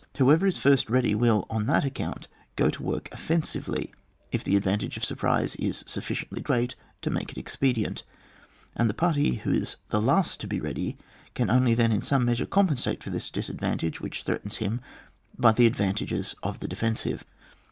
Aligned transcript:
Whoever 0.17 0.47
is 0.47 0.57
first 0.57 0.89
ready 0.89 1.13
will 1.13 1.45
on 1.47 1.67
that 1.67 1.85
account 1.85 2.27
go 2.55 2.71
to 2.71 2.81
work 2.81 3.07
offen 3.13 3.43
sively, 3.43 3.91
if 4.31 4.43
the 4.43 4.55
advantage 4.55 4.97
of 4.97 5.05
surprise 5.05 5.55
is 5.57 5.83
suf 5.85 6.07
ficiently 6.09 6.41
great 6.41 6.73
to 7.03 7.11
make 7.11 7.31
it 7.31 7.37
expedient; 7.37 8.01
and 8.75 8.89
the 8.89 8.95
party 8.95 9.35
who 9.35 9.51
is 9.51 9.75
the 9.89 10.01
last 10.01 10.39
to 10.39 10.47
be 10.47 10.59
ready 10.59 10.97
can 11.35 11.51
only 11.51 11.75
then 11.75 11.91
in 11.91 12.01
some 12.01 12.25
measure 12.25 12.47
compen 12.47 12.79
sate 12.79 13.03
for 13.03 13.11
the 13.11 13.29
disadvantage 13.31 14.01
which 14.01 14.23
threatens 14.23 14.57
him 14.57 14.81
by 15.37 15.51
the 15.51 15.67
advantages 15.67 16.33
of 16.41 16.61
the 16.61 16.67
defensive. 16.67 17.23